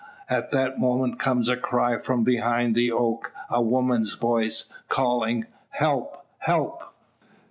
At 0.27 0.49
that 0.49 0.79
moment 0.79 1.19
comes 1.19 1.47
a 1.47 1.55
cry 1.55 1.99
from 1.99 2.23
behind 2.23 2.73
the 2.73 2.91
oak 2.91 3.31
a 3.51 3.61
woman's 3.61 4.13
voice 4.13 4.67
calling 4.89 5.45
"Help! 5.69 6.25
help!" 6.39 6.81